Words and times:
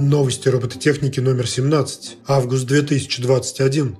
Новости 0.00 0.48
робототехники 0.48 1.20
номер 1.20 1.46
17. 1.46 2.16
Август 2.26 2.66
2021. 2.66 3.98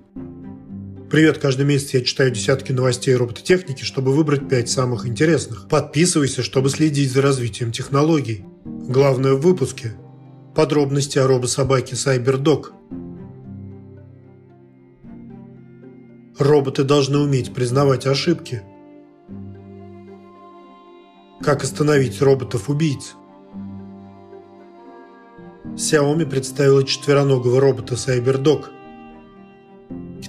Привет, 1.11 1.37
каждый 1.37 1.66
месяц 1.66 1.93
я 1.93 2.00
читаю 2.00 2.30
десятки 2.30 2.73
новостей 2.73 3.14
робототехники, 3.14 3.84
чтобы 3.84 4.14
выбрать 4.14 4.48
5 4.48 4.71
самых 4.71 5.07
интересных. 5.07 5.68
Подписывайся, 5.68 6.43
чтобы 6.43 6.71
следить 6.71 7.12
за 7.12 7.21
развитием 7.21 7.71
технологий. 7.71 8.46
Главное 8.64 9.34
в 9.34 9.43
выпуске. 9.43 9.93
Подробности 10.55 11.18
о 11.18 11.27
робособаке 11.27 11.96
CyberDog. 11.96 12.69
Роботы 16.39 16.82
должны 16.82 17.19
уметь 17.19 17.53
признавать 17.53 18.07
ошибки. 18.07 18.62
Как 21.43 21.62
остановить 21.62 22.23
роботов-убийц? 22.23 23.17
Xiaomi 25.80 26.27
представила 26.27 26.84
четвероногого 26.84 27.59
робота 27.59 27.95
CyberDog– 27.95 28.66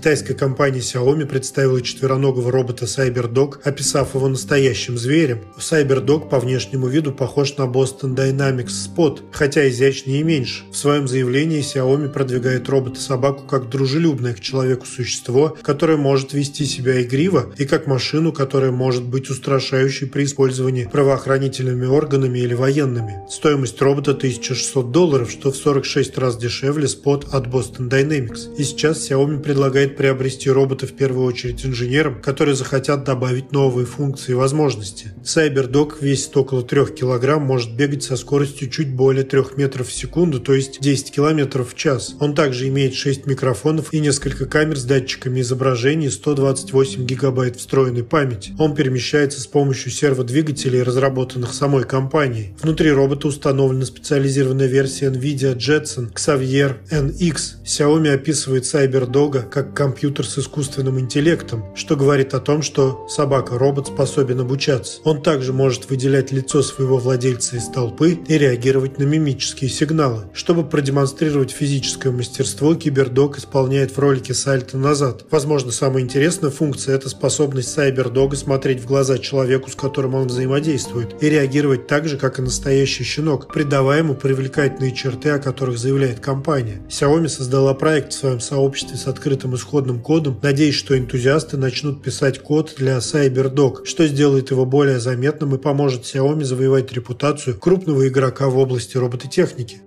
Китайская 0.02 0.34
компания 0.34 0.80
Xiaomi 0.80 1.28
представила 1.28 1.80
четвероногого 1.80 2.52
робота 2.52 2.86
CyberDog, 2.86 3.60
описав 3.64 4.16
его 4.16 4.28
настоящим 4.30 4.98
зверем. 4.98 5.42
CyberDog 5.60 6.28
по 6.28 6.40
внешнему 6.40 6.88
виду 6.88 7.12
похож 7.12 7.56
на 7.58 7.66
Boston 7.66 8.16
Dynamics 8.16 8.72
Spot, 8.88 9.20
хотя 9.32 9.70
изящнее 9.70 10.22
и 10.22 10.24
меньше. 10.24 10.64
В 10.72 10.76
своем 10.76 11.08
заявлении 11.08 11.62
Xiaomi 11.62 12.10
продвигает 12.10 12.68
робота-собаку 12.68 13.46
как 13.46 13.70
дружелюбное 13.70 14.34
к 14.34 14.40
человеку 14.40 14.88
существо, 14.88 15.56
которое 15.62 16.00
может 16.00 16.34
вести 16.34 16.66
себя 16.66 17.00
игриво, 17.04 17.54
и 17.60 17.66
как 17.66 17.86
машину, 17.86 18.34
которая 18.34 18.72
может 18.72 19.04
быть 19.04 19.30
устрашающей 19.30 20.08
при 20.08 20.24
использовании 20.24 20.90
правоохранительными 20.92 21.86
органами 21.86 22.40
или 22.40 22.56
военными. 22.56 23.20
Стоимость 23.30 23.80
робота 23.80 24.14
1600 24.14 24.92
долларов, 24.92 25.30
что 25.30 25.52
в 25.52 25.56
46 25.56 26.18
раз 26.18 26.38
дешевле 26.38 26.88
Spot 26.88 27.30
от 27.32 27.46
Boston 27.46 27.88
Dynamics. 27.88 28.56
И 28.58 28.64
сейчас 28.64 29.08
Xiaomi 29.08 29.44
предлагает 29.44 29.91
предлагает 29.92 30.12
приобрести 30.12 30.50
робота 30.50 30.88
в 30.88 30.94
первую 30.94 31.26
очередь 31.26 31.66
инженерам, 31.66 32.22
которые 32.22 32.56
захотят 32.56 33.04
добавить 33.04 33.52
новые 33.52 33.86
функции 33.86 34.32
и 34.32 34.36
возможности. 34.36 35.14
CyberDog 35.24 35.94
весит 36.02 36.36
около 36.36 36.64
3 36.64 36.88
кг, 36.88 37.40
может 37.40 37.76
бегать 37.76 38.04
со 38.04 38.18
скоростью 38.18 38.70
чуть 38.70 38.94
более 38.94 39.24
3 39.24 39.44
метров 39.56 39.88
в 39.88 39.94
секунду, 39.94 40.40
то 40.40 40.54
есть 40.54 40.82
10 40.82 41.12
км 41.12 41.64
в 41.64 41.76
час. 41.76 42.16
Он 42.20 42.36
также 42.36 42.68
имеет 42.68 42.94
6 42.94 43.26
микрофонов 43.26 43.94
и 43.94 44.00
несколько 44.00 44.46
камер 44.46 44.78
с 44.78 44.84
датчиками 44.84 45.42
изображений 45.42 46.08
и 46.08 46.10
128 46.10 47.06
гигабайт 47.06 47.56
встроенной 47.56 48.04
памяти. 48.04 48.54
Он 48.60 48.76
перемещается 48.76 49.40
с 49.40 49.48
помощью 49.48 49.92
серводвигателей, 49.92 50.84
разработанных 50.84 51.54
самой 51.54 51.84
компанией. 51.84 52.54
Внутри 52.62 52.92
робота 52.92 53.28
установлена 53.28 53.86
специализированная 53.86 54.68
версия 54.68 55.08
NVIDIA 55.08 55.56
Jetson 55.56 56.14
Xavier 56.14 56.76
NX. 56.92 57.64
Xiaomi 57.66 58.10
описывает 58.10 58.64
CyberDog 58.64 59.50
как 59.50 59.74
компьютер 59.82 60.28
с 60.28 60.38
искусственным 60.38 61.00
интеллектом, 61.00 61.66
что 61.74 61.96
говорит 61.96 62.36
о 62.36 62.40
том, 62.40 62.62
что 62.62 63.08
собака-робот 63.10 63.88
способен 63.88 64.42
обучаться. 64.42 65.02
Он 65.06 65.24
также 65.24 65.54
может 65.54 65.90
выделять 65.90 66.32
лицо 66.32 66.62
своего 66.62 67.00
владельца 67.00 67.56
из 67.56 67.68
толпы 67.68 68.20
и 68.28 68.38
реагировать 68.38 69.00
на 69.00 69.06
мимические 69.06 69.72
сигналы. 69.72 70.26
Чтобы 70.34 70.70
продемонстрировать 70.70 71.50
физическое 71.50 72.12
мастерство, 72.12 72.76
кибердог 72.76 73.40
исполняет 73.40 73.90
в 73.90 73.98
ролике 73.98 74.36
сальто 74.36 74.78
назад. 74.78 75.26
Возможно, 75.32 75.72
самая 75.72 76.04
интересная 76.04 76.52
функция– 76.52 76.94
это 76.98 77.10
способность 77.10 77.72
сайбердога 77.72 78.36
смотреть 78.36 78.82
в 78.82 78.86
глаза 78.86 79.18
человеку, 79.18 79.72
с 79.72 79.76
которым 79.76 80.14
он 80.14 80.28
взаимодействует, 80.28 81.16
и 81.24 81.28
реагировать 81.28 81.88
так 81.88 82.08
же, 82.08 82.20
как 82.20 82.38
и 82.38 82.44
настоящий 82.44 83.04
щенок, 83.04 83.52
придавая 83.52 84.00
ему 84.00 84.14
привлекательные 84.14 84.94
черты, 84.94 85.30
о 85.30 85.40
которых 85.40 85.80
заявляет 85.80 86.20
компания. 86.20 86.84
Xiaomi 86.88 87.30
создала 87.30 87.74
проект 87.74 88.14
в 88.14 88.20
своем 88.20 88.40
сообществе 88.40 88.96
с 88.96 89.08
открытым 89.08 89.56
исходным 89.72 90.02
кодом, 90.02 90.38
надеясь, 90.42 90.76
что 90.76 90.98
энтузиасты 90.98 91.56
начнут 91.56 92.04
писать 92.04 92.40
код 92.40 92.76
для 92.78 92.98
CyberDog, 92.98 93.86
что 93.86 94.06
сделает 94.06 94.52
его 94.52 94.66
более 94.66 95.00
заметным 95.00 95.56
и 95.56 95.58
поможет 95.58 96.04
Xiaomi 96.04 96.44
завоевать 96.44 96.92
репутацию 96.92 97.58
крупного 97.58 98.06
игрока 98.06 98.50
в 98.50 98.58
области 98.58 98.98
робототехники. 98.98 99.82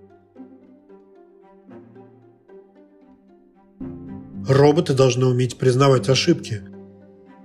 Роботы 4.49 4.95
должны 4.95 5.27
уметь 5.27 5.59
признавать 5.59 6.09
ошибки. 6.09 6.63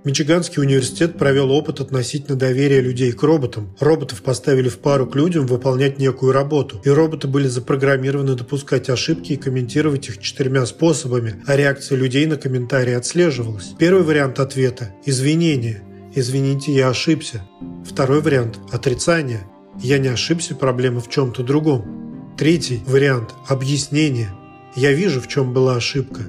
Мичиганский 0.02 0.62
университет 0.62 1.18
провел 1.18 1.50
опыт 1.50 1.80
относительно 1.80 2.34
доверия 2.34 2.80
людей 2.80 3.12
к 3.12 3.22
роботам. 3.22 3.76
Роботов 3.80 4.22
поставили 4.22 4.70
в 4.70 4.78
пару 4.78 5.06
к 5.06 5.14
людям 5.14 5.46
выполнять 5.46 5.98
некую 5.98 6.32
работу, 6.32 6.80
и 6.84 6.88
роботы 6.88 7.28
были 7.28 7.48
запрограммированы 7.48 8.34
допускать 8.34 8.88
ошибки 8.88 9.34
и 9.34 9.36
комментировать 9.36 10.08
их 10.08 10.18
четырьмя 10.18 10.64
способами, 10.64 11.42
а 11.46 11.54
реакция 11.54 11.98
людей 11.98 12.24
на 12.24 12.36
комментарии 12.36 12.94
отслеживалась. 12.94 13.74
Первый 13.78 14.02
вариант 14.02 14.40
ответа– 14.40 14.94
извинение. 15.04 15.82
«Извините, 16.14 16.72
я 16.72 16.88
ошибся». 16.88 17.46
Второй 17.86 18.22
вариант– 18.22 18.58
отрицание. 18.72 19.42
«Я 19.80 19.98
не 19.98 20.08
ошибся, 20.08 20.54
проблема 20.54 21.00
в 21.00 21.10
чем-то 21.10 21.42
другом». 21.42 22.34
Третий 22.38 22.80
вариант– 22.86 23.34
объяснение. 23.48 24.30
«Я 24.74 24.92
вижу, 24.92 25.20
в 25.20 25.28
чем 25.28 25.52
была 25.52 25.76
ошибка». 25.76 26.22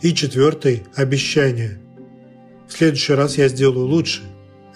И 0.00 0.14
четвертый– 0.14 0.84
обещание– 0.94 1.80
следующий 2.74 3.14
раз 3.14 3.38
я 3.38 3.48
сделаю 3.48 3.86
лучше. 3.86 4.22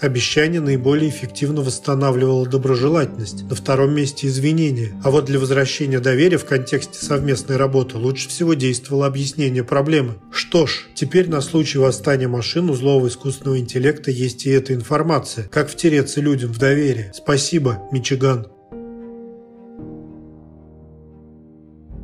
Обещание 0.01 0.61
наиболее 0.61 1.11
эффективно 1.11 1.61
восстанавливало 1.61 2.47
доброжелательность, 2.47 3.43
на 3.51 3.57
втором 3.57 3.95
месте 3.95 4.29
извинения. 4.29 4.93
А 5.03 5.11
вот 5.11 5.25
для 5.25 5.41
возвращения 5.41 5.99
доверия 5.99 6.39
в 6.39 6.45
контексте 6.45 7.05
совместной 7.05 7.57
работы 7.57 7.97
лучше 7.97 8.29
всего 8.29 8.55
действовало 8.55 9.07
объяснение 9.07 9.65
проблемы. 9.65 10.15
Что 10.31 10.67
ж, 10.67 10.87
теперь 10.95 11.29
на 11.29 11.41
случай 11.41 11.79
восстания 11.79 12.29
машин 12.29 12.71
у 12.71 12.75
злого 12.75 13.09
искусственного 13.09 13.59
интеллекта 13.59 14.13
есть 14.13 14.47
и 14.47 14.51
эта 14.51 14.73
информация. 14.73 15.49
Как 15.49 15.69
втереться 15.69 16.21
людям 16.21 16.53
в 16.53 16.59
доверие. 16.59 17.11
Спасибо, 17.13 17.83
Мичиган. 17.91 18.47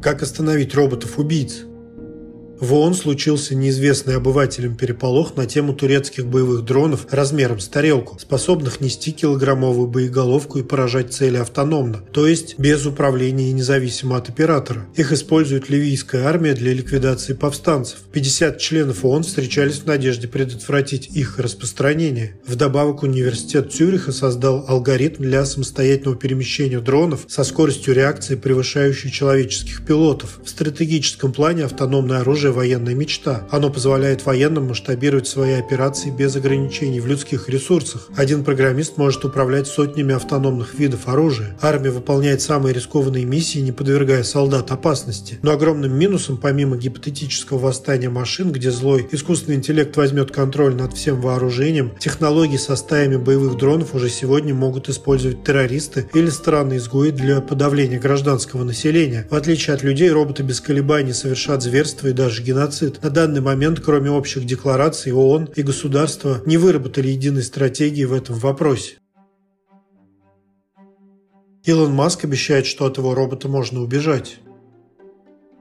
Как 0.02 0.20
остановить 0.22 0.74
роботов-убийц? 0.74 1.64
В 2.60 2.72
ООН 2.72 2.94
случился 2.94 3.54
неизвестный 3.54 4.16
обывателям 4.16 4.76
переполох 4.76 5.36
на 5.36 5.46
тему 5.46 5.74
турецких 5.74 6.26
боевых 6.26 6.64
дронов 6.64 7.06
размером 7.10 7.58
с 7.58 7.68
тарелку, 7.68 8.18
способных 8.18 8.80
нести 8.80 9.12
килограммовую 9.12 9.88
боеголовку 9.88 10.58
и 10.58 10.62
поражать 10.62 11.12
цели 11.12 11.36
автономно, 11.36 12.02
то 12.12 12.26
есть 12.26 12.58
без 12.58 12.86
управления 12.86 13.50
и 13.50 13.52
независимо 13.52 14.16
от 14.16 14.28
оператора. 14.28 14.86
Их 14.94 15.12
использует 15.12 15.68
ливийская 15.68 16.24
армия 16.24 16.54
для 16.54 16.72
ликвидации 16.72 17.32
повстанцев. 17.32 17.98
50 18.12 18.58
членов 18.58 19.04
ООН 19.04 19.24
встречались 19.24 19.80
в 19.80 19.86
надежде 19.86 20.28
предотвратить 20.28 21.08
их 21.08 21.38
распространение. 21.38 22.36
Вдобавок 22.46 23.02
университет 23.02 23.72
Цюриха 23.72 24.12
создал 24.12 24.64
алгоритм 24.68 25.22
для 25.22 25.44
самостоятельного 25.44 26.16
перемещения 26.16 26.80
дронов 26.80 27.26
со 27.28 27.42
скоростью 27.44 27.94
реакции, 27.94 28.36
превышающей 28.36 29.10
человеческих 29.10 29.84
пилотов. 29.84 30.40
В 30.44 30.48
стратегическом 30.48 31.32
плане 31.32 31.64
автономное 31.64 32.20
оружие 32.20 32.43
оружие– 32.44 32.52
военная 32.52 32.94
мечта. 32.94 33.46
Оно 33.50 33.70
позволяет 33.70 34.26
военным 34.26 34.68
масштабировать 34.68 35.26
свои 35.26 35.54
операции 35.54 36.10
без 36.10 36.36
ограничений 36.36 37.00
в 37.00 37.06
людских 37.06 37.48
ресурсах. 37.48 38.08
Один 38.16 38.44
программист 38.44 38.96
может 38.96 39.24
управлять 39.24 39.66
сотнями 39.66 40.14
автономных 40.14 40.74
видов 40.74 41.08
оружия. 41.08 41.56
Армия 41.60 41.90
выполняет 41.90 42.42
самые 42.42 42.74
рискованные 42.74 43.24
миссии, 43.24 43.60
не 43.60 43.72
подвергая 43.72 44.22
солдат 44.24 44.70
опасности. 44.70 45.38
Но 45.42 45.52
огромным 45.52 45.92
минусом, 45.92 46.36
помимо 46.36 46.76
гипотетического 46.76 47.58
восстания 47.58 48.10
машин, 48.10 48.52
где 48.52 48.70
злой 48.70 49.06
искусственный 49.12 49.56
интеллект 49.56 49.96
возьмет 49.96 50.30
контроль 50.30 50.74
над 50.74 50.94
всем 50.94 51.20
вооружением, 51.20 51.92
технологии 51.98 52.58
со 52.58 52.76
стаями 52.76 53.16
боевых 53.16 53.56
дронов 53.56 53.94
уже 53.94 54.08
сегодня 54.08 54.54
могут 54.54 54.88
использовать 54.88 55.44
террористы 55.44 56.08
или 56.14 56.28
страны-изгои 56.30 57.10
для 57.10 57.40
подавления 57.40 57.98
гражданского 57.98 58.64
населения. 58.64 59.26
В 59.30 59.34
отличие 59.34 59.74
от 59.74 59.82
людей, 59.82 60.10
роботы 60.10 60.42
без 60.42 60.60
колебаний 60.60 61.12
совершат 61.12 61.62
зверства 61.62 62.08
и 62.08 62.12
даже 62.12 62.33
даже 62.34 62.42
геноцид. 62.42 63.02
На 63.02 63.10
данный 63.10 63.40
момент, 63.40 63.80
кроме 63.80 64.10
общих 64.10 64.44
деклараций, 64.44 65.12
ООН 65.12 65.50
и 65.54 65.62
государства 65.62 66.42
не 66.46 66.56
выработали 66.56 67.08
единой 67.08 67.42
стратегии 67.42 68.04
в 68.04 68.12
этом 68.12 68.36
вопросе. 68.36 68.96
Илон 71.64 71.94
Маск 71.94 72.24
обещает, 72.24 72.66
что 72.66 72.86
от 72.86 72.98
его 72.98 73.14
робота 73.14 73.48
можно 73.48 73.80
убежать. 73.80 74.38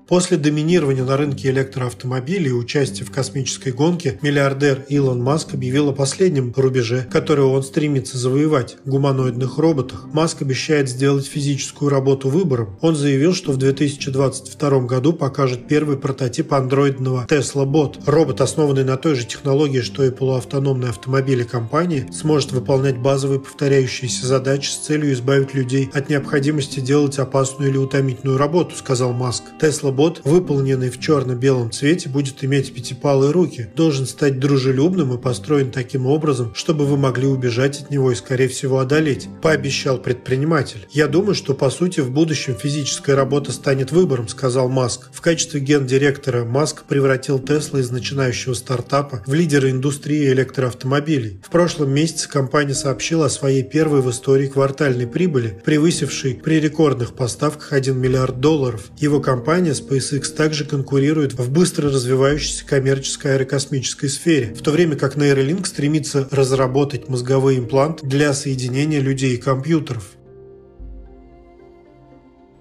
После 0.08 0.36
доминирования 0.36 1.06
на 1.06 1.16
рынке 1.16 1.50
электроавтомобилей 1.50 2.50
и 2.50 2.54
участия 2.54 3.06
в 3.06 3.12
космической 3.12 3.72
гонке 3.72 4.20
миллиардер 4.22 4.86
Илон 4.90 5.24
Маск 5.24 5.54
объявил 5.54 5.90
о 5.90 5.94
последнем 5.94 6.54
рубеже, 6.56 7.08
который 7.10 7.46
он 7.46 7.64
стремится 7.64 8.18
завоевать– 8.18 8.78
гуманоидных 8.86 9.58
роботах. 9.58 10.08
Маск 10.12 10.42
обещает 10.42 10.90
сделать 10.90 11.26
физическую 11.26 11.90
работу 11.90 12.28
выбором. 12.28 12.78
Он 12.82 12.98
заявил, 12.98 13.34
что 13.34 13.54
в 13.54 13.58
2022 13.58 14.80
году 14.82 15.14
покажет 15.14 15.68
первый 15.68 15.98
прототип 15.98 16.54
андроидного 16.54 17.26
Tesla 17.30 17.66
Bot. 17.66 18.02
Робот, 18.06 18.42
основанный 18.42 18.84
на 18.84 18.98
той 18.98 19.16
же 19.16 19.26
технологии, 19.26 19.80
что 19.82 20.04
и 20.04 20.12
полуавтономные 20.12 20.90
автомобили 20.90 21.44
компании, 21.44 22.08
сможет 22.12 22.52
выполнять 22.52 22.98
базовые 22.98 23.40
повторяющиеся 23.40 24.28
задачи 24.28 24.70
с 24.70 24.76
целью 24.76 25.14
избавить 25.14 25.54
людей 25.54 25.90
от 25.94 26.10
необходимости 26.10 26.82
делать 26.82 27.20
опасную 27.20 27.70
или 27.70 27.78
утомительную 27.78 28.38
работу, 28.38 28.76
сказал 28.76 29.14
Маск. 29.14 29.44
Tesla 29.62 29.93
Bot, 29.94 30.22
выполненный 30.24 30.90
в 30.90 31.00
черно-белом 31.00 31.72
цвете, 31.72 32.10
будет 32.10 32.44
иметь 32.44 32.74
пятипалые 32.74 33.32
руки, 33.32 33.70
должен 33.76 34.06
стать 34.06 34.40
дружелюбным 34.40 35.14
и 35.14 35.18
построен 35.18 35.72
таким 35.72 36.06
образом, 36.06 36.54
чтобы 36.56 36.86
вы 36.86 36.98
могли 36.98 37.28
убежать 37.28 37.82
от 37.82 37.90
него 37.90 38.12
и, 38.12 38.16
скорее 38.16 38.48
всего, 38.48 38.80
одолеть, 38.80 39.28
пообещал 39.42 39.98
предприниматель. 39.98 40.86
Я 40.92 41.08
думаю, 41.08 41.36
что 41.36 41.54
по 41.54 41.70
сути 41.70 42.00
в 42.00 42.12
будущем 42.12 42.56
физическая 42.56 43.16
работа 43.16 43.52
станет 43.52 43.92
выбором, 43.92 44.28
сказал 44.28 44.70
Маск. 44.70 45.10
В 45.14 45.22
качестве 45.22 45.60
гендиректора 45.60 46.44
Маск 46.44 46.84
превратил 46.84 47.40
Tesla 47.40 47.80
из 47.80 47.92
начинающего 47.92 48.54
стартапа 48.54 49.24
в 49.26 49.34
лидера 49.34 49.70
индустрии 49.70 50.32
электроавтомобилей. 50.32 51.42
В 51.46 51.50
прошлом 51.50 51.92
месяце 51.92 52.30
компания 52.30 52.74
сообщила 52.74 53.28
о 53.28 53.30
своей 53.30 53.64
первой 53.64 54.02
в 54.02 54.10
истории 54.10 54.48
квартальной 54.48 55.08
прибыли, 55.08 55.62
превысившей 55.64 56.36
при 56.36 56.60
рекордных 56.60 57.14
поставках 57.14 57.74
1 57.74 57.98
миллиард 58.00 58.40
долларов. 58.40 58.90
Его 58.98 59.20
компания 59.20 59.74
SpaceX 59.88 60.34
также 60.34 60.66
конкурирует 60.66 61.34
в 61.34 61.52
быстро 61.52 61.90
развивающейся 61.90 62.66
коммерческой 62.66 63.34
аэрокосмической 63.34 64.10
сфере, 64.10 64.54
в 64.54 64.62
то 64.62 64.72
время 64.72 64.96
как 64.96 65.16
Neuralink 65.16 65.66
стремится 65.66 66.28
разработать 66.32 67.10
мозговой 67.10 67.58
имплант 67.58 68.02
для 68.04 68.34
соединения 68.34 69.00
людей 69.00 69.36
и 69.36 69.38
компьютеров. 69.38 70.12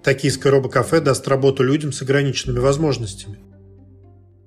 Токийское 0.03 0.51
робокафе 0.51 0.99
даст 0.99 1.27
работу 1.27 1.63
людям 1.63 1.93
с 1.93 2.01
ограниченными 2.01 2.59
возможностями. 2.59 3.39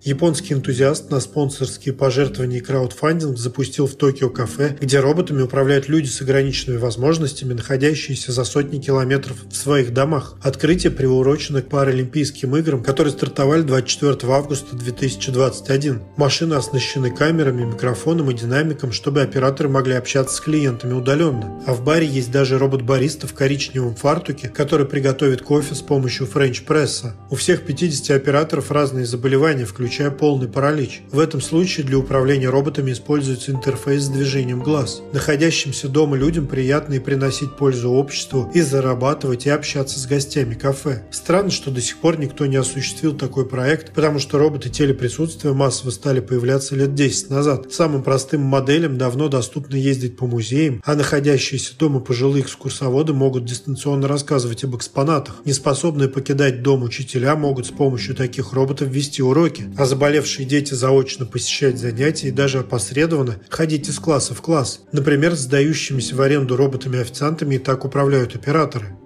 Японский 0.02 0.54
энтузиаст 0.54 1.10
на 1.10 1.18
спонсорские 1.18 1.92
пожертвования 1.92 2.58
и 2.58 2.60
краудфандинг 2.60 3.36
запустил 3.38 3.88
в 3.88 3.96
Токио 3.96 4.28
кафе, 4.30 4.76
где 4.80 5.00
роботами 5.00 5.42
управляют 5.42 5.88
люди 5.88 6.06
с 6.06 6.20
ограниченными 6.20 6.78
возможностями, 6.78 7.54
находящиеся 7.54 8.30
за 8.30 8.44
сотни 8.44 8.78
километров 8.78 9.38
в 9.50 9.56
своих 9.56 9.92
домах. 9.92 10.36
Открытие 10.42 10.92
приурочено 10.92 11.60
к 11.60 11.68
Паралимпийским 11.68 12.54
играм, 12.56 12.84
которые 12.84 13.14
стартовали 13.14 13.62
24 13.62 14.32
августа 14.32 14.76
2021. 14.76 16.02
Машины 16.16 16.54
оснащены 16.54 17.10
камерами, 17.10 17.64
микрофоном 17.64 18.30
и 18.30 18.34
динамиком, 18.34 18.92
чтобы 18.92 19.22
операторы 19.22 19.68
могли 19.68 19.94
общаться 19.94 20.36
с 20.36 20.40
клиентами 20.40 20.92
удаленно. 20.92 21.60
А 21.66 21.72
в 21.72 21.82
баре 21.82 22.06
есть 22.06 22.30
даже 22.30 22.58
робот-бариста 22.58 23.26
в 23.26 23.34
коричневом 23.34 23.96
фартуке, 23.96 24.50
который 24.50 24.86
приготовит 24.86 25.42
кофе 25.42 25.74
с 25.74 25.80
помощью 25.80 26.28
френч-пресса. 26.28 27.16
У 27.30 27.34
всех 27.34 27.62
50 27.62 28.16
операторов 28.16 28.70
разные 28.70 29.06
заболевания, 29.06 29.64
включая 29.64 29.95
включая 29.96 30.10
полный 30.10 30.46
паралич. 30.46 31.00
В 31.10 31.18
этом 31.18 31.40
случае 31.40 31.86
для 31.86 31.96
управления 31.96 32.50
роботами 32.50 32.92
используется 32.92 33.50
интерфейс 33.50 34.02
с 34.02 34.08
движением 34.08 34.62
глаз. 34.62 35.00
Находящимся 35.14 35.88
дома 35.88 36.18
людям 36.18 36.46
приятно 36.46 36.94
и 36.94 36.98
приносить 36.98 37.56
пользу 37.56 37.90
обществу, 37.90 38.50
и 38.52 38.60
зарабатывать, 38.60 39.46
и 39.46 39.50
общаться 39.50 39.98
с 39.98 40.04
гостями 40.04 40.52
кафе. 40.52 41.04
Странно, 41.10 41.50
что 41.50 41.70
до 41.70 41.80
сих 41.80 41.96
пор 41.96 42.18
никто 42.18 42.44
не 42.44 42.56
осуществил 42.56 43.16
такой 43.16 43.48
проект, 43.48 43.94
потому 43.94 44.18
что 44.18 44.36
роботы 44.36 44.68
телеприсутствия 44.68 45.54
массово 45.54 45.90
стали 45.90 46.20
появляться 46.20 46.76
лет 46.76 46.94
10 46.94 47.30
назад. 47.30 47.72
Самым 47.72 48.02
простым 48.02 48.42
моделям 48.42 48.98
давно 48.98 49.28
доступно 49.28 49.76
ездить 49.76 50.18
по 50.18 50.26
музеям, 50.26 50.82
а 50.84 50.94
находящиеся 50.94 51.72
дома 51.78 52.00
пожилые 52.00 52.42
экскурсоводы 52.42 53.14
могут 53.14 53.46
дистанционно 53.46 54.08
рассказывать 54.08 54.62
об 54.62 54.76
экспонатах. 54.76 55.36
Неспособные 55.46 56.10
покидать 56.10 56.62
дом 56.62 56.82
учителя 56.82 57.34
могут 57.34 57.64
с 57.64 57.70
помощью 57.70 58.14
таких 58.14 58.52
роботов 58.52 58.88
вести 58.88 59.22
уроки, 59.22 59.64
а 59.76 59.84
заболевшие 59.84 60.46
дети 60.46 60.74
заочно 60.74 61.26
посещать 61.26 61.78
занятия 61.78 62.28
и 62.28 62.32
даже 62.32 62.60
опосредованно 62.60 63.40
ходить 63.48 63.88
из 63.88 63.98
класса 63.98 64.34
в 64.34 64.42
класс. 64.42 64.80
Например, 64.92 65.34
сдающимися 65.34 66.16
в 66.16 66.20
аренду 66.20 66.56
роботами-официантами 66.56 67.56
и 67.56 67.58
так 67.58 67.84
управляют 67.84 68.34
операторы. 68.34 68.96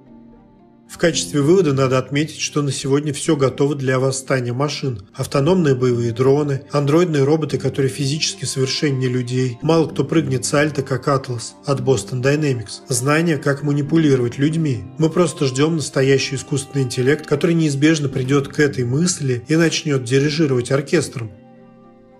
Качестве 1.00 1.41
вывода 1.41 1.73
надо 1.73 1.97
отметить, 1.97 2.43
что 2.43 2.61
на 2.61 2.70
сегодня 2.70 3.14
все 3.14 3.35
готово 3.35 3.75
для 3.75 3.99
восстания 3.99 4.52
машин. 4.52 5.00
Автономные 5.14 5.75
боевые 5.75 6.12
дроны, 6.12 6.64
андроидные 6.73 7.25
роботы, 7.25 7.56
которые 7.56 7.91
физически 7.91 8.44
совершеннее 8.44 9.08
людей. 9.08 9.56
Мало 9.62 9.88
кто 9.88 10.05
прыгнет 10.05 10.44
сальто, 10.44 10.82
как 10.82 11.08
Atlas 11.08 11.52
от 11.64 11.81
Boston 11.81 12.20
Dynamics. 12.20 12.82
Знания, 12.88 13.38
как 13.38 13.62
манипулировать 13.62 14.37
людьми. 14.37 14.85
Мы 14.99 15.08
просто 15.08 15.47
ждем 15.47 15.76
настоящий 15.76 16.37
искусственный 16.37 16.85
интеллект, 16.85 17.26
который 17.26 17.55
неизбежно 17.55 18.11
придет 18.11 18.49
к 18.49 18.61
этой 18.61 18.85
мысли 18.85 19.43
и 19.49 19.56
начнет 19.56 20.05
дирижировать 20.05 20.70
оркестром. 20.70 21.32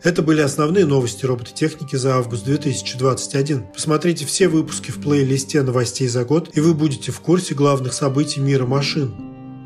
Это 0.03 0.23
были 0.23 0.41
основные 0.41 0.87
новости 0.87 1.27
робототехники 1.27 1.97
за 1.97 2.17
август 2.17 2.45
2021. 2.45 3.67
Посмотрите 3.75 4.25
все 4.25 4.49
выпуски 4.49 4.91
в 4.91 5.01
плейлисте 5.01 5.63
новостей 5.63 6.09
за 6.09 6.25
год, 6.25 6.51
и 6.55 6.61
вы 6.61 6.73
будете 6.73 7.13
в 7.13 7.21
курсе 7.21 7.55
главных 7.55 7.93
событий 7.93 8.41
мира 8.41 8.65
машин. 8.65 9.13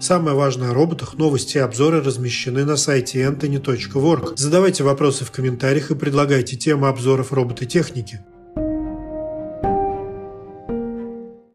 Самое 0.01 0.37
важное 0.37 0.71
о 0.71 0.75
роботах, 0.75 1.15
новости 1.15 1.57
и 1.57 1.61
обзоры 1.61 2.03
размещены 2.03 2.65
на 2.65 2.77
сайте 2.77 3.21
anthony.org. 3.23 4.37
Задавайте 4.37 4.83
вопросы 4.83 5.25
в 5.25 5.31
комментариях 5.31 5.93
и 5.93 5.95
предлагайте 5.95 6.57
темы 6.57 6.89
обзоров 6.89 7.33
робототехники. 7.33 8.21